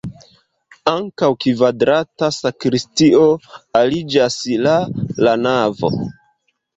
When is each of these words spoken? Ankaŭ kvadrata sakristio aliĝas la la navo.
Ankaŭ 0.91 1.27
kvadrata 1.43 2.29
sakristio 2.37 3.25
aliĝas 3.81 4.39
la 4.63 4.73
la 5.27 5.35
navo. 5.43 5.93